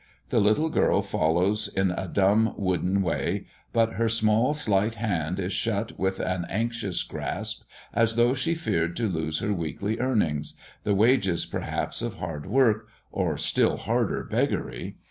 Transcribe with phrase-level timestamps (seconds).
[0.29, 5.53] The little girl follows in a dumb wooden way; but her small slight hand is
[5.53, 10.95] shut with an anxious grasp, as though she feared to lose her weekly earnings the
[10.95, 14.95] wages, perhaps, of hard work, or still harder beggary.